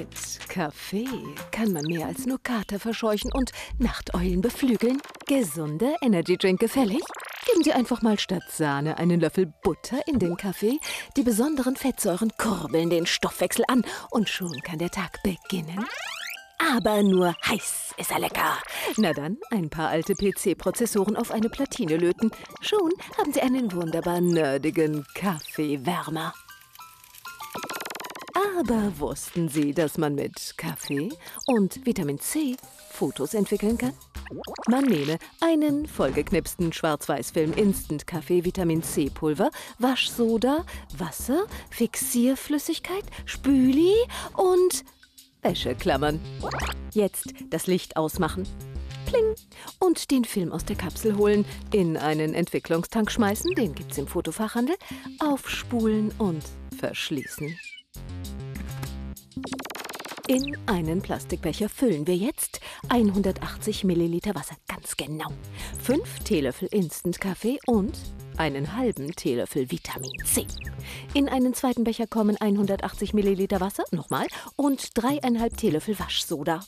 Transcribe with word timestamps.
Mit 0.00 0.48
Kaffee 0.48 1.06
kann 1.52 1.74
man 1.74 1.82
mehr 1.82 2.06
als 2.06 2.24
nur 2.24 2.42
Kater 2.42 2.80
verscheuchen 2.80 3.30
und 3.34 3.50
Nachteulen 3.78 4.40
beflügeln. 4.40 5.02
Gesunde 5.26 5.94
Energy 6.00 6.38
Drink 6.38 6.58
gefällig? 6.58 7.02
Geben 7.44 7.62
Sie 7.62 7.74
einfach 7.74 8.00
mal 8.00 8.18
statt 8.18 8.44
Sahne 8.48 8.96
einen 8.96 9.20
Löffel 9.20 9.52
Butter 9.62 10.00
in 10.06 10.18
den 10.18 10.38
Kaffee. 10.38 10.78
Die 11.18 11.22
besonderen 11.22 11.76
Fettsäuren 11.76 12.32
kurbeln 12.38 12.88
den 12.88 13.04
Stoffwechsel 13.04 13.66
an 13.68 13.84
und 14.10 14.30
schon 14.30 14.54
kann 14.64 14.78
der 14.78 14.88
Tag 14.88 15.22
beginnen. 15.22 15.84
Aber 16.74 17.02
nur 17.02 17.36
heiß 17.46 17.92
ist 17.98 18.10
er 18.10 18.20
lecker. 18.20 18.56
Na 18.96 19.12
dann, 19.12 19.36
ein 19.50 19.68
paar 19.68 19.90
alte 19.90 20.14
PC-Prozessoren 20.14 21.14
auf 21.14 21.30
eine 21.30 21.50
Platine 21.50 21.98
löten. 21.98 22.30
Schon 22.62 22.90
haben 23.18 23.34
Sie 23.34 23.42
einen 23.42 23.70
wunderbar 23.72 24.22
nerdigen 24.22 25.04
Kaffeewärmer. 25.12 26.32
Aber 28.60 28.92
wussten 28.98 29.48
Sie, 29.48 29.72
dass 29.72 29.96
man 29.96 30.14
mit 30.14 30.52
Kaffee 30.58 31.08
und 31.46 31.86
Vitamin 31.86 32.18
C 32.18 32.56
Fotos 32.90 33.32
entwickeln 33.32 33.78
kann? 33.78 33.94
Man 34.68 34.84
nehme 34.84 35.18
einen 35.40 35.86
vollgeknipsten 35.86 36.70
Schwarz-Weiß-Film 36.70 37.54
Instant 37.54 38.06
Kaffee 38.06 38.44
Vitamin 38.44 38.82
C 38.82 39.08
Pulver, 39.08 39.50
Waschsoda, 39.78 40.66
Wasser, 40.98 41.46
Fixierflüssigkeit, 41.70 43.04
Spüli 43.24 43.94
und 44.36 44.84
Wäscheklammern. 45.40 46.20
Jetzt 46.92 47.32
das 47.48 47.66
Licht 47.66 47.96
ausmachen. 47.96 48.46
Pling. 49.06 49.36
Und 49.78 50.10
den 50.10 50.26
Film 50.26 50.52
aus 50.52 50.66
der 50.66 50.76
Kapsel 50.76 51.16
holen, 51.16 51.46
in 51.72 51.96
einen 51.96 52.34
Entwicklungstank 52.34 53.10
schmeißen, 53.10 53.54
den 53.54 53.74
gibt's 53.74 53.96
im 53.96 54.06
Fotofachhandel, 54.06 54.76
aufspulen 55.18 56.12
und 56.18 56.44
verschließen. 56.78 57.56
In 60.30 60.56
einen 60.66 61.02
Plastikbecher 61.02 61.68
füllen 61.68 62.06
wir 62.06 62.14
jetzt 62.14 62.60
180 62.88 63.82
Milliliter 63.82 64.32
Wasser, 64.36 64.54
ganz 64.68 64.96
genau. 64.96 65.26
5 65.82 66.20
Teelöffel 66.20 66.68
Instant-Kaffee 66.70 67.58
und 67.66 67.98
einen 68.36 68.76
halben 68.76 69.10
Teelöffel 69.16 69.72
Vitamin 69.72 70.12
C. 70.24 70.46
In 71.14 71.28
einen 71.28 71.52
zweiten 71.52 71.82
Becher 71.82 72.06
kommen 72.06 72.36
180 72.40 73.12
Milliliter 73.12 73.60
Wasser, 73.60 73.82
nochmal, 73.90 74.28
und 74.54 74.96
dreieinhalb 74.96 75.56
Teelöffel 75.56 75.98
Waschsoda. 75.98 76.60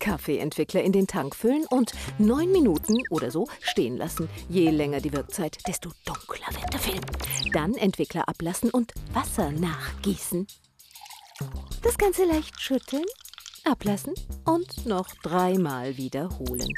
Kaffeeentwickler 0.00 0.82
in 0.82 0.90
den 0.90 1.06
Tank 1.06 1.36
füllen 1.36 1.64
und 1.70 1.92
neun 2.18 2.50
Minuten 2.50 2.98
oder 3.10 3.30
so 3.30 3.46
stehen 3.60 3.96
lassen. 3.96 4.28
Je 4.48 4.68
länger 4.70 5.00
die 5.00 5.12
Wirkzeit, 5.12 5.58
desto 5.68 5.90
dunkler 6.04 6.60
wird 6.60 6.72
der 6.72 6.80
Film. 6.80 7.04
Dann 7.52 7.74
Entwickler 7.74 8.28
ablassen 8.28 8.70
und 8.70 8.92
Wasser 9.12 9.52
nachgießen. 9.52 10.48
Das 11.82 11.98
Ganze 11.98 12.24
leicht 12.24 12.60
schütteln, 12.60 13.04
ablassen 13.64 14.14
und 14.44 14.86
noch 14.86 15.08
dreimal 15.22 15.96
wiederholen. 15.96 16.68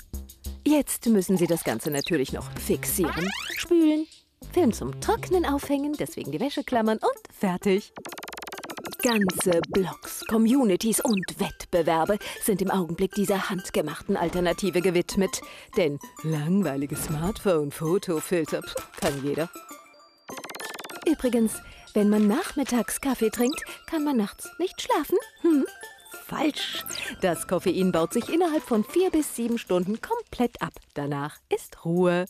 Jetzt 0.67 1.07
müssen 1.07 1.37
Sie 1.37 1.47
das 1.47 1.63
Ganze 1.63 1.91
natürlich 1.91 2.33
noch 2.33 2.51
fixieren, 2.59 3.31
spülen, 3.57 4.07
Film 4.53 4.73
zum 4.73 5.01
Trocknen 5.01 5.45
aufhängen, 5.45 5.95
deswegen 5.99 6.33
die 6.33 6.41
Wäscheklammern 6.41 6.99
und 6.99 7.35
fertig. 7.37 7.93
Ganze 9.03 9.61
Blogs, 9.69 10.25
Communities 10.27 11.01
und 11.01 11.39
Wettbewerbe 11.39 12.19
sind 12.43 12.63
im 12.63 12.71
Augenblick 12.71 13.13
dieser 13.13 13.49
handgemachten 13.49 14.17
Alternative 14.17 14.81
gewidmet. 14.81 15.41
Denn 15.77 15.99
langweilige 16.23 16.97
Smartphone-Fotofilter 16.97 18.63
kann 19.01 19.23
jeder. 19.23 19.49
Übrigens, 21.07 21.53
wenn 21.97 22.11
man 22.11 22.29
nachmittags 22.29 23.01
Kaffee 23.01 23.31
trinkt, 23.31 23.63
kann 23.87 24.05
man 24.05 24.19
nachts 24.19 24.47
nicht 24.59 24.83
schlafen. 24.83 25.17
Hm? 25.41 25.65
Falsch. 26.27 26.85
Das 27.23 27.49
Koffein 27.49 27.91
baut 27.91 28.13
sich 28.13 28.29
innerhalb 28.29 28.63
von 28.63 28.85
vier 28.85 29.11
bis 29.11 29.35
sieben 29.35 29.57
Stunden 29.57 29.99
komplett 30.03 30.61
ab. 30.61 30.75
Danach 30.93 31.39
ist 31.49 31.87
Ruhe. 31.87 32.27